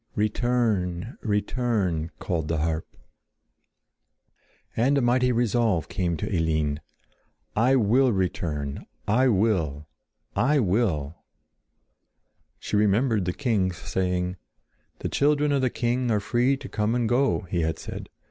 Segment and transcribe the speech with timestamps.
[0.15, 1.15] "Return!
[1.21, 2.87] Return!" called the harp.
[2.91, 2.97] [Illustration:
[3.35, 6.81] "I WILL RETURN"] And a mighty resolve came to Eline.
[7.55, 8.87] "I will return!
[9.07, 9.87] I will!
[10.35, 11.17] I will!"
[12.57, 14.37] She remembered the king's saying:
[14.97, 18.09] "The children of the king are free to come and go," he had said.